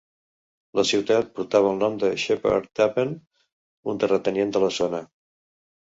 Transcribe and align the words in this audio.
La 0.79 0.85
ciutat 0.91 1.27
portava 1.39 1.73
el 1.73 1.77
nom 1.83 1.99
de 2.03 2.09
Sheppard 2.23 2.67
Tappen, 2.81 3.13
un 3.93 4.01
terratinent 4.05 4.55
de 4.57 4.63
la 4.65 4.73
zona. 4.79 5.07